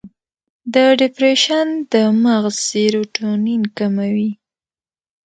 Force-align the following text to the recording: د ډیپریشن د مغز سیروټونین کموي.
د 0.73 0.75
ډیپریشن 1.01 1.67
د 1.91 1.95
مغز 2.23 2.55
سیروټونین 2.69 3.61
کموي. 3.77 4.31